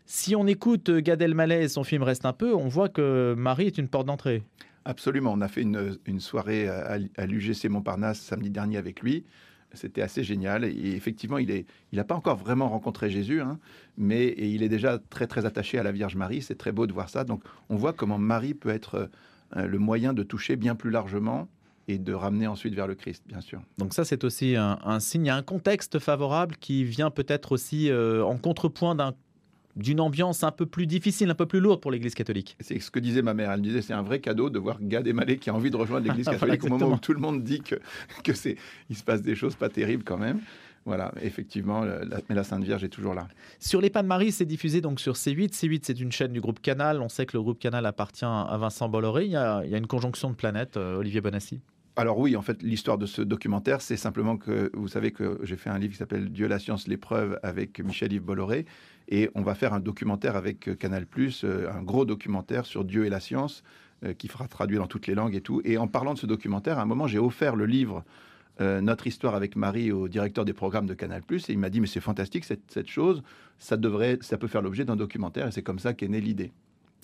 Si 0.07 0.37
on 0.37 0.47
écoute 0.47 0.93
Gad 0.93 1.21
Elmaleh 1.21 1.65
et 1.65 1.69
son 1.69 1.83
film 1.83 2.05
Reste 2.05 2.25
un 2.25 2.33
peu, 2.33 2.55
on 2.55 2.69
voit 2.69 2.89
que 2.89 3.35
Marie 3.37 3.67
est 3.67 3.77
une 3.77 3.89
porte 3.89 4.07
d'entrée. 4.07 4.45
Absolument. 4.85 5.33
On 5.33 5.41
a 5.41 5.49
fait 5.49 5.63
une, 5.63 6.21
soirée 6.21 6.69
à, 6.69 6.99
à 7.17 7.27
l'UGC 7.27 7.69
Montparnasse 7.69 8.21
samedi 8.21 8.49
dernier 8.49 8.77
avec 8.77 9.03
lui. 9.03 9.25
C'était 9.75 10.03
assez 10.03 10.25
génial. 10.25 10.65
Et 10.65 10.95
effectivement, 10.97 11.39
il 11.39 11.49
n'a 11.49 11.63
il 11.93 12.05
pas 12.05 12.15
encore 12.15 12.37
vraiment 12.37 12.69
rencontré 12.69 13.11
Jésus, 13.11 13.41
hein, 13.41 13.59
mais 13.97 14.35
il 14.39 14.63
est 14.63 14.69
déjà 14.69 14.99
très, 14.99 15.27
très 15.27 15.45
attaché 15.45 15.79
à 15.79 15.83
la 15.83 15.93
Vierge 15.93 16.17
Marie. 16.17 16.43
C'est 16.43 16.57
très 16.57 16.73
beau 16.73 16.87
de 16.87 16.93
voir 16.93 17.09
ça. 17.09 17.25
Donc, 17.25 17.43
on 17.69 17.77
voit 17.77 17.93
comment 17.93 18.19
Marie 18.19 18.55
peut 18.55 18.71
être 18.71 19.11
euh, 19.57 19.67
le 19.67 19.79
moyen 19.79 20.13
de 20.13 20.23
toucher 20.23 20.57
bien 20.57 20.75
plus 20.75 20.91
largement 20.91 21.49
et 21.89 21.99
de 21.99 22.13
ramener 22.13 22.47
ensuite 22.47 22.75
vers 22.75 22.87
le 22.87 22.95
Christ, 22.95 23.25
bien 23.27 23.41
sûr. 23.41 23.63
Donc 23.79 23.95
ça, 23.95 24.05
c'est 24.05 24.23
aussi 24.23 24.57
un, 24.57 25.01
signe, 25.01 25.25
y 25.25 25.31
a 25.31 25.37
un 25.37 25.43
contexte 25.43 25.99
favorable 25.99 26.57
qui 26.61 26.85
vient 26.85 27.11
peut-être 27.11 27.53
aussi 27.53 27.91
euh, 27.91 28.23
en 28.23 28.37
contrepoint 28.37 28.95
d'un 28.95 29.15
d'une 29.79 30.01
ambiance 30.01 30.43
un 30.43 30.51
peu 30.51 30.67
plus 30.67 30.87
difficile, 30.87 31.31
un 31.31 31.35
peu 31.35 31.47
plus 31.47 31.61
lourde 31.61 31.81
pour 31.81 31.91
l'Église 31.91 32.15
catholique. 32.15 32.57
C'est 32.61 32.79
ce 32.81 32.91
que 32.91 32.99
disait 32.99 33.23
ma 33.23 33.33
mère. 33.33 33.53
Elle 33.53 33.63
disait 33.63 33.81
c'est 33.81 33.95
un 33.95 34.03
vrai 34.03 34.21
cadeau 34.21 34.51
de 34.51 34.59
voir 34.59 34.79
Gad 34.81 35.07
Elmaleh 35.07 35.39
qui 35.39 35.51
a 35.51 35.55
envie 35.55 35.71
de 35.71 35.77
rejoindre 35.77 36.07
l'Église 36.07 36.27
catholique 36.29 36.65
au 36.65 36.69
moment 36.69 36.89
où 36.89 36.99
tout 36.99 37.13
le 37.13 37.21
monde 37.21 37.43
dit 37.43 37.61
que, 37.61 37.77
que 38.25 38.33
c'est 38.35 38.57
il 38.91 38.97
se 38.97 39.05
passe 39.05 39.23
des 39.23 39.35
choses 39.35 39.55
pas 39.55 39.69
terribles 39.69 40.05
quand 40.05 40.19
même. 40.19 40.41
Voilà, 40.85 41.13
effectivement, 41.21 41.85
la, 41.85 42.01
mais 42.31 42.35
la 42.35 42.45
Sainte 42.45 42.65
Vierge 42.65 42.83
est 42.83 42.89
toujours 42.89 43.13
là. 43.13 43.29
Sur 43.61 43.83
les 43.83 43.91
pas 43.91 44.03
de 44.03 44.09
Marie, 44.09 44.33
c'est 44.33 44.47
diffusé 44.47 44.81
donc 44.81 45.01
sur 45.01 45.15
C8. 45.15 45.53
C8, 45.53 45.81
c'est 45.83 46.01
une 46.01 46.11
chaîne 46.11 46.33
du 46.33 46.41
groupe 46.41 46.61
Canal. 46.61 47.03
On 47.03 47.11
sait 47.11 47.27
que 47.27 47.37
le 47.37 47.43
groupe 47.43 47.59
Canal 47.59 47.85
appartient 47.85 48.25
à 48.25 48.57
Vincent 48.59 48.89
Bolloré. 48.89 49.27
Il 49.27 49.33
y 49.33 49.37
a, 49.37 49.63
il 49.65 49.71
y 49.71 49.75
a 49.75 49.79
une 49.79 49.87
conjonction 49.87 50.31
de 50.31 50.35
planètes, 50.35 50.79
euh, 50.79 50.97
Olivier 50.97 51.21
Bonassi. 51.21 51.61
Alors 51.99 52.17
oui, 52.21 52.37
en 52.37 52.43
fait, 52.43 52.63
l'histoire 52.63 52.97
de 52.97 53.07
ce 53.07 53.23
documentaire, 53.23 53.81
c'est 53.81 53.97
simplement 53.97 54.37
que 54.37 54.71
vous 54.73 54.87
savez 54.87 55.11
que 55.11 55.41
j'ai 55.43 55.57
fait 55.57 55.69
un 55.69 55.81
livre 55.81 55.95
qui 55.95 55.99
s'appelle 55.99 56.31
Dieu, 56.31 56.47
la 56.47 56.61
science, 56.61 56.87
l'épreuve 56.87 57.41
avec 57.43 57.81
Michel-Yves 57.81 58.23
Bolloré, 58.23 58.67
et 59.09 59.31
on 59.35 59.43
va 59.43 59.57
faire 59.57 59.75
un 59.75 59.81
documentaire 59.81 60.37
avec 60.37 60.79
Canal+, 60.79 61.07
euh, 61.43 61.69
un 61.73 61.83
gros 61.83 62.05
documentaire 62.05 62.67
sur 62.67 62.85
Dieu 62.85 63.05
et 63.05 63.11
la 63.11 63.19
science, 63.19 63.65
euh, 64.05 64.13
qui 64.13 64.29
fera 64.29 64.47
traduire 64.47 64.81
dans 64.81 64.87
toutes 64.87 65.09
les 65.09 65.17
langues 65.17 65.35
et 65.35 65.41
tout. 65.41 65.61
Et 65.65 65.77
en 65.77 65.89
parlant 65.89 66.15
de 66.15 66.21
ce 66.21 66.27
documentaire, 66.27 66.79
à 66.79 66.83
un 66.83 66.87
moment, 66.87 67.09
j'ai 67.09 67.19
offert 67.19 67.57
le 67.57 67.67
livre 67.67 68.05
euh, 68.61 68.81
Notre 68.81 69.09
histoire 69.09 69.35
avec 69.35 69.57
Marie 69.57 69.91
au 69.91 70.07
directeur 70.07 70.45
des 70.45 70.53
programmes 70.53 70.87
de 70.87 70.95
Canal+, 70.95 71.23
et 71.29 71.53
il 71.53 71.59
m'a 71.59 71.69
dit, 71.69 71.81
mais 71.81 71.89
c'est 71.89 71.99
fantastique 71.99 72.45
cette, 72.45 72.71
cette 72.71 72.89
chose, 72.89 73.25
ça, 73.59 73.77
devrait, 73.77 74.19
ça 74.21 74.39
peut 74.39 74.47
faire 74.47 74.63
l'objet 74.63 74.85
d'un 74.85 74.95
documentaire, 74.95 75.49
et 75.49 75.51
c'est 75.51 75.65
comme 75.65 75.81
ça 75.81 75.95
qu'est 75.95 76.07
née 76.07 76.21
l'idée. 76.21 76.53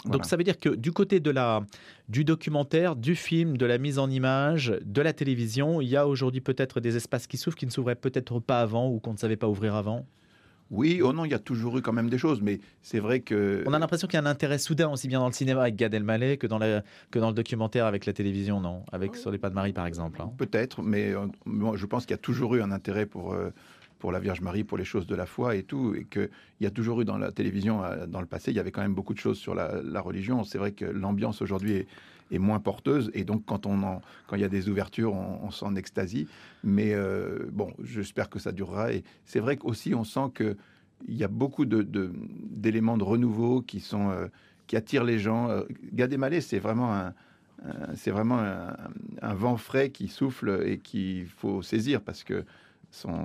Donc 0.05 0.27
ça 0.27 0.37
veut 0.37 0.45
dire 0.45 0.59
que 0.59 0.69
du 0.69 0.93
côté 0.93 1.21
de 1.21 1.31
la, 1.31 1.63
du 2.09 2.25
documentaire, 2.25 2.97
du 2.97 3.15
film, 3.15 3.57
de 3.57 3.67
la 3.67 3.79
mise 3.79 3.99
en 3.99 4.11
image, 4.11 4.75
de 4.85 5.03
la 5.03 5.13
télévision, 5.13 5.81
il 5.81 5.89
y 5.89 5.97
a 5.97 6.07
aujourd'hui 6.07 6.41
peut-être 6.41 6.81
des 6.81 6.97
espaces 6.97 7.27
qui 7.27 7.37
s'ouvrent 7.37 7.57
qui 7.57 7.67
ne 7.67 7.71
s'ouvraient 7.71 7.95
peut-être 7.95 8.39
pas 8.41 8.61
avant 8.61 8.89
ou 8.89 9.01
qu'on 9.01 9.13
ne 9.13 9.19
savait 9.19 9.37
pas 9.37 9.49
ouvrir 9.49 9.75
avant? 9.75 10.07
Oui, 10.71 11.01
oh 11.03 11.13
non, 11.13 11.25
il 11.25 11.31
y 11.31 11.35
a 11.35 11.39
toujours 11.39 11.79
eu 11.79 11.83
quand 11.83 11.93
même 11.93 12.09
des 12.09 12.19
choses, 12.19 12.41
mais 12.41 12.59
c'est 12.83 12.99
vrai 12.99 13.21
que... 13.21 13.63
On 13.67 13.73
a 13.75 13.79
l'impression 13.79 14.09
qu'il 14.09 14.19
y 14.19 14.23
a 14.23 14.23
un 14.23 14.31
intérêt 14.31 14.59
soudain 14.59 14.91
aussi 14.91 15.09
bien 15.09 15.21
dans 15.21 15.27
le 15.27 15.33
cinéma 15.33 15.61
avec 15.61 15.77
Gad 15.77 15.93
Elmaleh 15.93 16.39
que 16.39 16.47
dans, 16.47 16.59
que 16.59 17.19
dans 17.19 17.29
le 17.29 17.35
documentaire 17.35 17.87
avec 17.87 18.07
la 18.07 18.13
télévision, 18.13 18.61
non? 18.61 18.83
Avec 18.91 19.15
Sur 19.15 19.31
les 19.31 19.39
pas 19.39 19.51
de 19.51 19.55
Marie, 19.55 19.73
par 19.73 19.87
exemple. 19.87 20.21
Hein. 20.23 20.33
Peut-être, 20.37 20.83
mais 20.83 21.13
euh, 21.13 21.27
je 21.75 21.87
pense 21.87 22.07
qu'il 22.07 22.13
y 22.13 22.15
a 22.15 22.19
toujours 22.19 22.55
eu 22.55 22.63
un 22.63 22.73
intérêt 22.73 23.07
pour... 23.07 23.35
Euh, 23.35 23.51
pour 23.99 24.13
la 24.13 24.19
Vierge 24.19 24.41
Marie, 24.41 24.65
pour 24.65 24.79
les 24.79 24.85
choses 24.85 25.07
de 25.07 25.15
la 25.15 25.27
foi 25.27 25.57
et 25.57 25.63
tout, 25.63 25.95
et 25.95 26.05
qu'il 26.05 26.29
y 26.61 26.67
a 26.67 26.71
toujours 26.71 27.01
eu 27.01 27.05
dans 27.05 27.19
la 27.19 27.33
télévision, 27.33 27.83
euh, 27.85 28.07
dans 28.07 28.21
le 28.21 28.27
passé, 28.27 28.51
il 28.51 28.57
y 28.57 28.61
avait 28.61 28.71
quand 28.71 28.83
même 28.83 28.95
beaucoup 28.95 29.15
de 29.15 29.19
choses 29.19 29.39
sur 29.39 29.55
la, 29.55 30.01
religion. 30.01 30.45
C'est 30.45 30.59
vrai 30.59 30.73
que 30.73 30.85
l'ambiance 30.85 31.41
aujourd'hui 31.41 31.87
est, 32.31 32.39
moins 32.39 32.59
porteuse, 32.59 33.13
et 33.15 33.23
donc 33.23 33.45
quand 33.47 33.65
on 33.65 34.01
quand 34.27 34.35
il 34.35 34.41
y 34.41 34.45
a 34.45 34.49
des 34.49 34.69
ouvertures, 34.69 35.15
on, 35.15 35.51
s'en 35.53 35.77
extasie. 35.77 36.27
Mais 36.65 36.93
euh, 36.93 37.47
bon, 37.53 37.73
j'espère 37.85 38.29
que 38.29 38.41
ça 38.41 38.51
durera. 38.51 38.93
Et 38.93 39.05
c'est 39.25 39.39
vrai 39.39 39.57
qu'aussi 39.57 39.95
on 39.95 40.03
sent 40.03 40.33
que 40.35 40.57
il 41.07 41.17
y 41.17 41.23
a 41.23 41.29
beaucoup 41.29 41.65
d'éléments 41.65 42.97
de, 42.97 43.05
renouveau 43.05 43.63
qui 43.63 43.79
sont 43.79 44.11
euh, 44.11 44.27
qui 44.67 44.75
attirent 44.75 45.05
les 45.05 45.21
gens. 45.21 45.49
Gad 45.93 46.13
c'est 46.41 46.59
vraiment 46.59 46.93
un 46.93 47.15
c'est 47.95 48.11
vraiment 48.11 48.41
un, 48.41 48.77
un, 49.23 49.35
vent 49.35 49.57
frais 49.57 49.91
qui 49.91 50.09
souffle 50.09 50.63
et 50.67 50.79
qu'il 50.79 51.27
faut 51.27 51.63
saisir 51.63 52.03
parce 52.03 52.25
que 52.25 52.45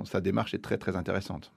sa 0.04 0.20
démarche 0.20 0.54
est 0.54 0.62
très 0.62 0.78
très 0.78 0.96
intéressante. 0.96 1.52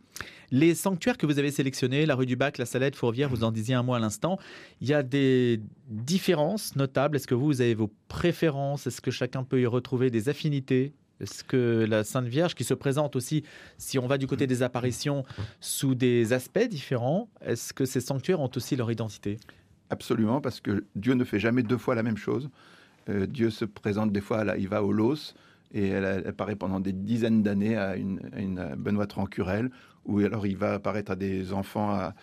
Les 0.52 0.76
sanctuaires 0.76 1.18
que 1.18 1.26
vous 1.26 1.40
avez 1.40 1.50
sélectionnés, 1.50 2.06
la 2.06 2.16
rue 2.16 2.28
du 2.28 2.36
Bac, 2.36 2.58
la 2.58 2.66
Salette, 2.66 2.96
Fourvière, 2.96 3.30
vous 3.30 3.44
en 3.44 3.52
disiez 3.52 3.74
un 3.74 3.84
mot 3.84 3.96
à 3.96 4.00
l'instant, 4.00 4.38
il 4.82 4.88
y 4.88 4.94
a 4.94 5.02
des 5.02 5.60
différences 5.90 6.76
notables. 6.76 7.16
Est-ce 7.16 7.28
que 7.28 7.34
vous, 7.34 7.48
vous 7.48 7.62
avez 7.62 7.74
vos 7.74 7.92
préférences? 8.08 8.86
Est-ce 8.86 9.02
que 9.02 9.12
chacun 9.12 9.44
peut 9.44 9.60
y 9.60 9.66
retrouver 9.66 10.12
des 10.12 10.30
affinités? 10.30 10.94
Est-ce 11.20 11.44
que 11.44 11.86
la 11.90 12.04
Sainte 12.04 12.28
Vierge, 12.28 12.54
qui 12.54 12.64
se 12.64 12.74
présente 12.74 13.16
aussi, 13.16 13.44
si 13.78 13.98
on 13.98 14.08
va 14.08 14.18
du 14.18 14.28
côté 14.28 14.46
des 14.46 14.62
apparitions, 14.62 15.24
sous 15.60 15.96
des 15.96 16.34
aspects 16.34 16.68
différents, 16.68 17.30
est-ce 17.42 17.74
que 17.74 17.86
ces 17.86 18.02
sanctuaires 18.02 18.42
ont 18.42 18.52
aussi 18.56 18.76
leur 18.76 18.92
identité? 18.92 19.40
Absolument, 19.90 20.42
parce 20.42 20.60
que 20.60 20.84
Dieu 20.96 21.14
ne 21.14 21.24
fait 21.24 21.40
jamais 21.40 21.64
deux 21.64 21.78
fois 21.78 21.96
la 21.96 22.04
même 22.04 22.18
chose. 22.18 22.50
Euh, 23.10 23.26
Dieu 23.26 23.50
se 23.50 23.66
présente 23.66 24.12
des 24.12 24.22
fois, 24.22 24.44
là, 24.44 24.58
il 24.58 24.68
va 24.68 24.84
au 24.84 24.92
Los, 24.92 25.34
et 25.74 25.90
elle, 25.90 26.28
apparaît 26.28 26.56
pendant 26.56 26.80
des 26.80 26.94
dizaines 26.94 27.44
d'années 27.44 27.78
à 27.78 27.96
une, 27.96 28.20
Benoît 28.78 29.08
Trancurel, 29.08 29.72
ou 30.06 30.20
alors 30.20 30.46
il 30.46 30.58
va 30.58 30.74
apparaître 30.74 31.12
à 31.12 31.16
des 31.16 31.54
enfants 31.54 31.92
à, 31.92 32.14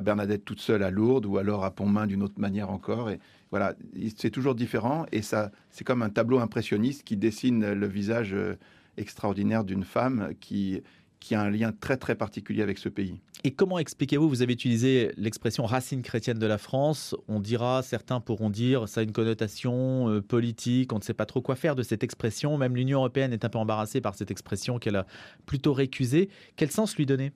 Bernadette 0.00 0.44
toute 0.44 0.60
seule 0.60 0.82
à 0.82 0.90
Lourdes, 0.90 1.26
ou 1.26 1.38
alors 1.38 1.64
à 1.64 1.70
Pontmain 1.72 2.06
d'une 2.06 2.22
autre 2.22 2.38
manière 2.38 2.70
encore. 2.70 3.10
Et 3.10 3.18
voilà, 3.50 3.74
c'est 4.16 4.30
toujours 4.30 4.54
différent, 4.54 5.06
et 5.12 5.22
ça, 5.22 5.50
c'est 5.70 5.84
comme 5.84 6.02
un 6.02 6.10
tableau 6.10 6.38
impressionniste 6.38 7.02
qui 7.04 7.16
dessine 7.16 7.72
le 7.72 7.86
visage 7.86 8.32
euh, 8.32 8.56
extraordinaire 8.96 9.64
d'une 9.64 9.84
femme 9.84 10.32
qui 10.40 10.82
qui 11.22 11.34
a 11.36 11.40
un 11.40 11.50
lien 11.50 11.72
très 11.72 11.96
très 11.96 12.14
particulier 12.16 12.62
avec 12.62 12.78
ce 12.78 12.88
pays. 12.88 13.20
Et 13.44 13.52
comment 13.52 13.78
expliquez-vous, 13.78 14.28
vous 14.28 14.42
avez 14.42 14.52
utilisé 14.52 15.12
l'expression 15.16 15.64
racine 15.64 16.02
chrétienne 16.02 16.38
de 16.38 16.46
la 16.46 16.58
France, 16.58 17.14
on 17.28 17.38
dira, 17.38 17.82
certains 17.82 18.20
pourront 18.20 18.50
dire, 18.50 18.88
ça 18.88 19.00
a 19.00 19.04
une 19.04 19.12
connotation 19.12 20.08
euh, 20.08 20.20
politique, 20.20 20.92
on 20.92 20.98
ne 20.98 21.02
sait 21.02 21.14
pas 21.14 21.26
trop 21.26 21.40
quoi 21.40 21.54
faire 21.54 21.76
de 21.76 21.82
cette 21.82 22.02
expression, 22.02 22.58
même 22.58 22.74
l'Union 22.74 22.98
européenne 22.98 23.32
est 23.32 23.44
un 23.44 23.48
peu 23.48 23.58
embarrassée 23.58 24.00
par 24.00 24.16
cette 24.16 24.30
expression 24.30 24.78
qu'elle 24.78 24.96
a 24.96 25.06
plutôt 25.46 25.72
récusée. 25.72 26.28
Quel 26.56 26.70
sens 26.70 26.96
lui 26.96 27.06
donner? 27.06 27.32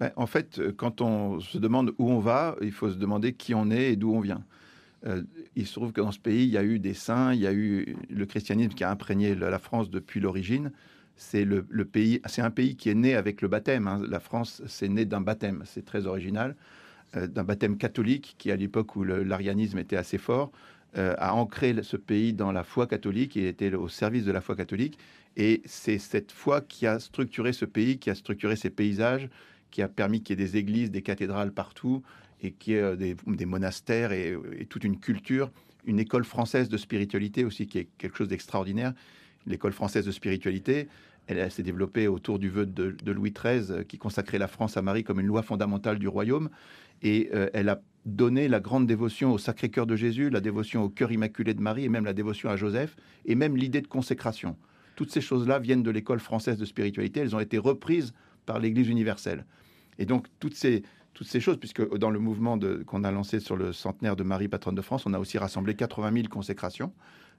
Ben, 0.00 0.10
En 0.16 0.26
fait, 0.26 0.58
euh, 0.58 0.72
quand 0.76 1.00
on 1.00 1.38
se 1.38 1.58
demande 1.58 1.94
où 1.98 2.10
on 2.10 2.18
va, 2.18 2.56
il 2.62 2.72
faut 2.72 2.90
se 2.90 2.96
demander 2.96 3.32
qui 3.32 3.54
on 3.54 3.70
est 3.70 3.92
et 3.92 3.96
d'où 3.96 4.12
on 4.12 4.20
vient. 4.20 4.44
Euh, 5.06 5.22
il 5.54 5.66
se 5.66 5.74
trouve 5.74 5.92
que 5.92 6.00
dans 6.00 6.12
ce 6.12 6.18
pays, 6.18 6.44
il 6.44 6.50
y 6.50 6.58
a 6.58 6.64
eu 6.64 6.80
des 6.80 6.94
saints, 6.94 7.32
il 7.32 7.40
y 7.40 7.46
a 7.46 7.52
eu 7.52 7.96
le 8.10 8.26
christianisme 8.26 8.72
qui 8.72 8.82
a 8.82 8.90
imprégné 8.90 9.36
la 9.36 9.58
France 9.60 9.88
depuis 9.88 10.18
l'origine 10.18 10.72
c'est 11.16 11.44
le, 11.44 11.62
pays, 11.84 12.20
c'est 12.26 12.42
un 12.42 12.50
pays 12.50 12.76
qui 12.76 12.90
est 12.90 12.94
né 12.94 13.14
avec 13.14 13.40
le 13.40 13.48
baptême. 13.48 13.88
Hein. 13.88 14.02
La 14.08 14.20
France, 14.20 14.62
c'est 14.66 14.88
né 14.88 15.04
d'un 15.04 15.22
baptême, 15.22 15.62
c'est 15.64 15.84
très 15.84 16.06
original, 16.06 16.54
euh, 17.16 17.26
d'un 17.26 17.44
baptême 17.44 17.78
catholique 17.78 18.36
qui, 18.38 18.50
à 18.50 18.56
l'époque 18.56 18.96
où 18.96 19.04
l'arianisme 19.04 19.78
était 19.78 19.96
assez 19.96 20.18
fort, 20.18 20.52
euh, 20.98 21.14
a 21.18 21.34
ancré 21.34 21.74
ce 21.82 21.96
pays 21.96 22.32
dans 22.32 22.52
la 22.52 22.64
foi 22.64 22.86
catholique 22.86 23.36
et 23.36 23.48
était 23.48 23.74
au 23.74 23.88
service 23.88 24.24
de 24.24 24.32
la 24.32 24.40
foi 24.40 24.56
catholique. 24.56 24.98
Et 25.36 25.62
c'est 25.64 25.98
cette 25.98 26.32
foi 26.32 26.60
qui 26.60 26.86
a 26.86 26.98
structuré 26.98 27.52
ce 27.52 27.64
pays, 27.64 27.98
qui 27.98 28.10
a 28.10 28.14
structuré 28.14 28.56
ses 28.56 28.70
paysages, 28.70 29.28
qui 29.70 29.82
a 29.82 29.88
permis 29.88 30.22
qu'il 30.22 30.38
y 30.38 30.42
ait 30.42 30.46
des 30.46 30.56
églises, 30.56 30.90
des 30.90 31.02
cathédrales 31.02 31.52
partout, 31.52 32.02
et 32.42 32.52
qu'il 32.52 32.74
y 32.74 32.76
ait 32.76 32.96
des, 32.96 33.46
monastères 33.46 34.12
et, 34.12 34.36
et 34.58 34.66
toute 34.66 34.84
une 34.84 34.98
culture, 34.98 35.50
une 35.86 35.98
école 35.98 36.24
française 36.24 36.68
de 36.68 36.76
spiritualité 36.76 37.44
aussi, 37.44 37.66
qui 37.66 37.78
est 37.78 37.88
quelque 37.98 38.16
chose 38.16 38.28
d'extraordinaire 38.28 38.92
l'école 39.46 39.72
française 39.72 40.04
de 40.06 40.10
spiritualité. 40.10 40.88
Elle, 41.26 41.50
s'est 41.50 41.62
développée 41.62 42.06
autour 42.06 42.38
du 42.38 42.48
vœu 42.48 42.66
de, 42.66 43.12
Louis 43.12 43.32
XIII 43.32 43.70
euh, 43.70 43.82
qui 43.82 43.98
consacrait 43.98 44.38
la 44.38 44.46
France 44.46 44.76
à 44.76 44.82
Marie 44.82 45.02
comme 45.02 45.18
une 45.18 45.26
loi 45.26 45.42
fondamentale 45.42 45.98
du 45.98 46.06
royaume. 46.06 46.50
Et 47.02 47.30
euh, 47.34 47.48
elle 47.52 47.68
a 47.68 47.80
donné 48.04 48.46
la 48.48 48.60
grande 48.60 48.86
dévotion 48.86 49.32
au 49.32 49.38
Sacré-Cœur 49.38 49.86
de 49.86 49.96
Jésus, 49.96 50.30
la 50.30 50.40
dévotion 50.40 50.84
au 50.84 50.88
cœur 50.88 51.10
immaculé 51.10 51.52
de 51.52 51.60
Marie 51.60 51.84
et 51.84 51.88
même 51.88 52.04
la 52.04 52.12
dévotion 52.12 52.48
à 52.48 52.56
Joseph 52.56 52.96
et 53.24 53.34
même 53.34 53.56
l'idée 53.56 53.80
de 53.80 53.88
consécration. 53.88 54.56
Toutes 54.94 55.10
ces 55.10 55.20
choses-là 55.20 55.58
viennent 55.58 55.82
de 55.82 55.90
l'école 55.90 56.20
française 56.20 56.58
de 56.58 56.64
spiritualité. 56.64 57.20
Elles 57.20 57.34
ont 57.34 57.40
été 57.40 57.58
reprises 57.58 58.14
par 58.46 58.60
l'Église 58.60 58.88
universelle. 58.88 59.44
Et 59.98 60.06
donc 60.06 60.26
toutes 60.38 60.54
ces, 60.54 60.84
toutes 61.16 61.26
ces 61.26 61.40
choses, 61.40 61.56
puisque 61.56 61.96
dans 61.96 62.10
le 62.10 62.18
mouvement 62.18 62.58
qu'on 62.84 63.02
a 63.02 63.10
lancé 63.10 63.40
sur 63.40 63.56
le 63.56 63.72
centenaire 63.72 64.16
de 64.16 64.22
Marie, 64.22 64.48
patronne 64.48 64.74
de 64.74 64.82
France, 64.82 65.06
on 65.06 65.14
a 65.14 65.18
aussi 65.18 65.38
rassemblé 65.38 65.74
80 65.74 66.12
000 66.12 66.28
consécrations 66.28 66.92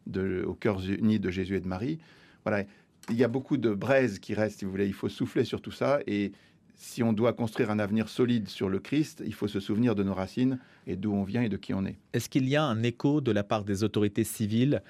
de, 0.07 0.43
au 0.47 0.55
cœur 0.55 0.81
uni 0.83 1.19
de 1.19 1.29
Jésus 1.29 1.57
et 1.57 1.59
de 1.59 1.67
Marie. 1.67 1.99
Voilà, 2.43 2.65
il 3.11 3.15
y 3.15 3.23
a 3.23 3.27
beaucoup 3.27 3.55
de 3.55 3.71
braises 3.71 4.17
qui 4.17 4.33
restent, 4.33 4.59
si 4.59 4.65
vous 4.65 4.71
voulez. 4.71 4.87
Il 4.87 4.95
faut 4.95 5.09
souffler 5.09 5.45
sur 5.45 5.61
tout 5.61 5.71
ça. 5.71 5.99
Et 6.07 6.31
si 6.73 7.03
on 7.03 7.13
doit 7.13 7.33
construire 7.33 7.69
un 7.69 7.77
avenir 7.77 8.09
solide 8.09 8.49
sur 8.49 8.67
le 8.67 8.79
Christ, 8.79 9.21
il 9.23 9.35
faut 9.35 9.47
se 9.47 9.59
souvenir 9.59 9.93
de 9.93 10.01
nos 10.01 10.15
racines 10.15 10.57
et 10.87 10.95
d'où 10.95 11.13
on 11.13 11.23
vient 11.23 11.43
et 11.43 11.49
de 11.49 11.57
qui 11.57 11.75
on 11.75 11.85
est. 11.85 11.99
Est-ce 12.13 12.29
qu'il 12.29 12.49
y 12.49 12.55
a 12.55 12.63
un 12.63 12.81
écho 12.81 13.21
de 13.21 13.31
la 13.31 13.43
part 13.43 13.63
des 13.63 13.83
autorités 13.83 14.23
civiles 14.23 14.81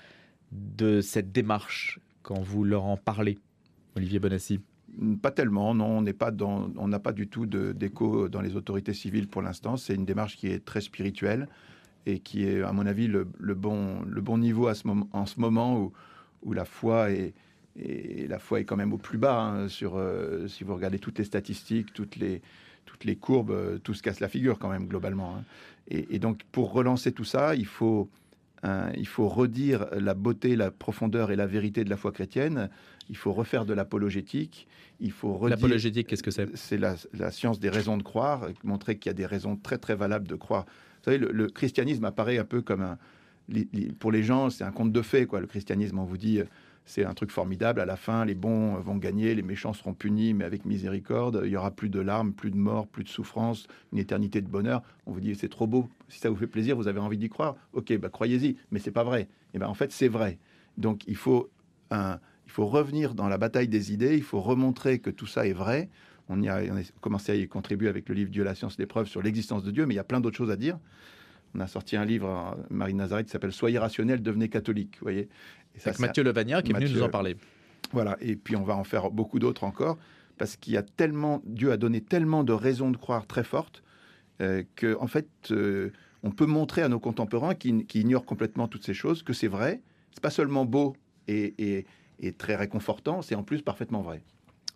de 0.53 1.01
cette 1.01 1.34
démarche 1.34 2.00
quand 2.22 2.39
vous 2.39 2.63
leur 2.63 2.86
en 2.86 2.96
parlez, 2.96 3.38
Olivier 3.98 4.20
Bonassi? 4.20 4.62
Pas 5.22 5.32
tellement, 5.32 5.74
non. 5.74 5.98
On 5.98 6.01
n'est 6.01 6.13
pas 6.13 6.32
dans, 6.32 6.72
on 6.77 6.88
n'a 6.88 7.00
pas 7.00 7.13
du 7.13 7.27
tout 7.27 7.46
d'écho 7.46 8.30
dans 8.30 8.42
les 8.42 8.56
autorités 8.56 8.94
civiles 8.94 9.27
pour 9.27 9.42
l'instant. 9.42 9.77
C'est 9.77 9.96
une 9.96 10.06
démarche 10.06 10.38
qui 10.38 10.48
est 10.48 10.63
très 10.63 10.82
spirituelle 10.82 11.48
et 12.06 12.20
qui 12.20 12.46
est, 12.46 12.62
à 12.62 12.72
mon 12.72 12.86
avis, 12.86 13.08
le, 13.08 13.25
bon, 13.54 14.01
le 14.08 14.22
bon 14.22 14.38
niveau 14.38 14.68
à 14.68 14.75
ce 14.75 14.88
moment, 14.88 15.08
en 15.13 15.25
ce 15.25 15.39
moment 15.39 15.80
où, 15.80 15.94
où 16.44 16.54
la 16.54 16.66
foi 16.66 17.12
est, 17.12 17.34
et 17.80 18.27
la 18.27 18.39
foi 18.39 18.60
est 18.60 18.63
quand 18.63 18.75
même 18.75 18.94
au 18.94 18.98
plus 18.98 19.18
bas. 19.18 19.39
Hein, 19.39 19.70
sur, 19.70 19.98
euh, 19.98 20.48
si 20.48 20.63
vous 20.63 20.74
regardez 20.74 21.00
toutes 21.00 21.20
les 21.20 21.25
statistiques, 21.25 21.94
toutes 21.94 22.16
les, 22.16 22.42
toutes 22.86 23.04
les 23.04 23.16
courbes, 23.16 23.51
euh, 23.51 23.77
tout 23.77 23.94
se 23.94 24.01
casse 24.01 24.20
la 24.20 24.30
figure 24.30 24.58
quand 24.60 24.70
même 24.70 24.88
globalement. 24.88 25.36
Hein. 25.38 25.44
Et, 25.89 26.20
donc 26.20 26.42
pour 26.51 26.74
relancer 26.74 27.13
tout 27.13 27.24
ça, 27.24 27.56
il 27.56 27.66
faut, 27.66 28.10
il 28.95 29.07
faut 29.07 29.27
redire 29.27 29.88
la 29.91 30.13
beauté, 30.13 30.55
la 30.55 30.71
profondeur 30.71 31.31
et 31.31 31.36
la 31.36 31.47
vérité 31.47 31.83
de 31.83 31.89
la 31.89 31.97
foi 31.97 32.12
chrétienne. 32.12 32.69
Il 33.09 33.17
faut 33.17 33.33
refaire 33.33 33.65
de 33.65 33.74
l'apologétique. 33.74 34.67
Il 35.00 35.12
faut 35.12 35.47
l'apologétique. 35.47 36.07
Qu'est-ce 36.07 36.24
que 36.24 36.31
c'est? 36.31 36.55
C'est 36.55 36.77
la, 36.77 36.95
la, 37.13 37.31
science 37.31 37.59
des 37.59 37.69
raisons 37.69 37.97
de 37.97 38.03
croire, 38.03 38.47
montrer 38.63 38.97
qu'il 38.97 39.09
y 39.09 39.12
a 39.12 39.13
des 39.13 39.25
raisons 39.25 39.55
très 39.55 39.77
très 39.77 39.95
valables 39.95 40.27
de 40.27 40.36
croire 40.36 40.65
vous 41.07 41.12
savez, 41.13 41.17
le, 41.17 41.47
christianisme 41.47 42.05
apparaît 42.05 42.38
un 42.38 42.45
peu 42.45 42.62
comme 42.62 42.81
un. 42.81 42.97
pour 44.00 44.12
les 44.12 44.24
gens, 44.24 44.50
c'est 44.50 44.63
un 44.63 44.71
conte 44.71 44.91
de 44.91 45.01
fées, 45.01 45.25
quoi. 45.25 45.39
Le 45.39 45.47
christianisme, 45.47 46.00
on 46.00 46.03
vous 46.03 46.17
dit, 46.17 46.41
c'est 46.88 47.03
un 47.06 47.13
truc 47.13 47.32
formidable. 47.32 47.82
À 47.82 47.86
la 47.86 47.98
fin, 47.98 48.24
les 48.25 48.34
bons 48.34 48.75
vont 48.79 48.96
gagner, 48.96 49.36
les 49.36 49.41
méchants 49.41 49.74
seront 49.74 49.94
punis, 49.94 50.34
mais 50.34 50.46
avec 50.46 50.65
miséricorde. 50.65 51.41
Il 51.44 51.51
y 51.51 51.58
aura 51.58 51.72
plus 51.72 51.89
de 51.89 52.00
larmes, 52.00 52.32
plus 52.32 52.50
de 52.50 52.56
morts, 52.56 52.88
plus 52.88 53.03
de 53.03 53.10
souffrance, 53.10 53.67
une 53.91 54.00
éternité 54.00 54.41
de 54.41 54.48
bonheur. 54.48 54.82
On 55.06 55.12
vous 55.12 55.20
dit, 55.20 55.36
c'est 55.36 55.50
trop 55.50 55.67
beau. 55.67 55.89
Si 56.08 56.20
ça 56.20 56.29
vous 56.29 56.38
fait 56.38 56.48
plaisir, 56.48 56.77
vous 56.77 56.88
avez 56.88 57.00
envie 57.00 57.17
d'y 57.17 57.27
croire. 57.27 57.58
Ok, 57.74 57.96
bah 57.98 58.10
croyez-y. 58.10 58.56
Mais 58.72 58.79
c'est 58.79 58.91
pas 58.91 59.03
vrai. 59.03 59.24
Et 59.24 59.27
eh 59.56 59.60
ben 59.60 59.67
en 59.67 59.74
fait, 59.74 59.91
c'est 59.91 60.08
vrai. 60.08 60.39
Donc 60.77 61.03
il 61.08 61.17
faut 61.17 61.50
un, 61.91 62.20
il 62.46 62.51
faut 62.51 62.65
revenir 62.65 63.13
dans 63.13 63.27
la 63.27 63.38
bataille 63.38 63.67
des 63.67 63.91
idées. 63.91 64.15
Il 64.15 64.24
faut 64.24 64.39
remontrer 64.39 65.00
que 65.00 65.10
tout 65.10 65.27
ça 65.27 65.46
est 65.46 65.53
vrai. 65.53 65.89
On, 66.29 66.41
y 66.41 66.48
a, 66.48 66.62
commencé 67.01 67.34
à 67.34 67.36
y 67.36 67.48
contribuer 67.48 67.89
avec 67.89 68.08
le 68.08 68.15
livre 68.15 68.32
Dieu, 68.32 68.44
la 68.44 68.56
science, 68.56 68.77
l'épreuve 68.77 69.08
sur 69.08 69.22
l'existence 69.22 69.63
de 69.63 69.72
Dieu, 69.72 69.86
mais 69.86 69.94
il 69.94 69.98
y 69.98 70.00
a 70.00 70.06
plein 70.06 70.22
d'autres 70.22 70.38
choses 70.38 70.51
à 70.51 70.56
dire. 70.56 70.79
On 71.56 71.60
a 71.60 71.68
sorti 71.68 71.98
un 71.98 72.06
livre, 72.06 72.58
Marie 72.70 72.94
Nazareth, 72.94 73.27
qui 73.27 73.32
s'appelle 73.32 73.51
Soyez 73.51 73.80
rationnel, 73.80 74.22
devenez 74.22 74.50
catholique. 74.50 74.96
Vous 75.00 75.06
voyez 75.06 75.30
et 75.75 75.80
ça, 75.80 75.89
Avec 75.89 76.00
Mathieu 76.00 76.24
Levagna 76.24 76.62
qui 76.62 76.72
est 76.72 76.75
venu 76.75 76.89
nous 76.89 77.04
en 77.04 77.10
parler. 77.10 77.38
Voilà, 77.94 78.18
et 78.20 78.36
puis 78.36 78.56
on 78.56 78.63
va 78.63 78.75
en 78.75 78.84
faire 78.84 79.12
beaucoup 79.12 79.39
d'autres 79.39 79.63
encore, 79.63 79.98
parce 80.38 80.58
qu'il 80.58 80.74
y 80.74 80.77
a 80.77 80.84
tellement, 80.84 81.42
Dieu 81.46 81.72
a 81.72 81.77
donné 81.77 82.01
tellement 82.01 82.44
de 82.44 82.51
raisons 82.54 82.92
de 82.92 82.98
croire 82.98 83.25
très 83.27 83.44
fortes, 83.44 83.82
euh, 84.42 84.63
que 84.75 84.98
en 85.00 85.08
fait, 85.08 85.30
euh, 85.51 85.92
on 86.22 86.32
peut 86.32 86.46
montrer 86.46 86.82
à 86.82 86.89
nos 86.89 87.00
contemporains 87.00 87.56
qui, 87.56 87.70
ignorent 87.94 88.25
complètement 88.25 88.68
toutes 88.68 88.84
ces 88.84 88.94
choses 88.94 89.24
que 89.24 89.34
c'est 89.34 89.48
vrai. 89.48 89.82
C'est 90.12 90.22
pas 90.22 90.30
seulement 90.30 90.66
beau 90.66 90.96
et, 91.27 91.86
et 92.20 92.34
très 92.34 92.56
réconfortant, 92.56 93.22
c'est 93.22 93.36
en 93.36 93.44
plus 93.44 93.62
parfaitement 93.62 94.01
vrai. 94.01 94.22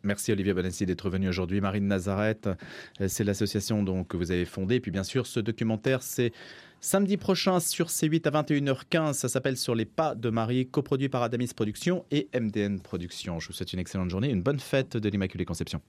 Merci 0.03 0.31
Olivier 0.31 0.53
Bonassi 0.53 0.85
d'être 0.85 1.09
venu 1.09 1.29
aujourd'hui. 1.29 1.61
Marine 1.61 1.87
Nazareth, 1.87 2.47
euh, 2.47 3.07
c'est 3.07 3.23
l'association 3.23 3.83
donc 3.83 4.07
que 4.09 4.17
vous 4.17 4.31
avez 4.31 4.45
fondée. 4.45 4.75
Et 4.75 4.79
puis 4.79 4.91
bien 4.91 5.03
sûr, 5.03 5.27
ce 5.27 5.39
documentaire, 5.39 6.01
c'est 6.01 6.31
samedi 6.79 7.17
prochain 7.17 7.59
sur 7.59 7.87
C8 7.87 8.27
à 8.27 8.41
21h15. 8.41 9.13
Ça 9.13 9.29
s'appelle 9.29 9.57
Sur 9.57 9.75
les 9.75 9.85
pas 9.85 10.15
de 10.15 10.29
Marie, 10.29 10.67
coproduit 10.67 11.09
par 11.09 11.21
Adamis 11.21 11.51
Productions 11.55 12.05
et 12.11 12.29
MDN 12.33 12.79
Productions. 12.79 13.39
Je 13.39 13.47
vous 13.47 13.53
souhaite 13.53 13.73
une 13.73 13.79
excellente 13.79 14.09
journée, 14.09 14.29
une 14.29 14.41
bonne 14.41 14.59
fête 14.59 14.97
de 14.97 15.09
l'Immaculée 15.09 15.45
Conception. 15.45 15.81